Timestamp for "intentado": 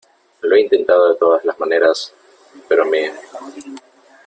0.61-1.09